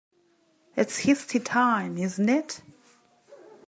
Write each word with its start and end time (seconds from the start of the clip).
It's 0.75 0.97
his 0.97 1.27
tea-time, 1.27 1.99
isn't 1.99 2.27
it? 2.27 2.63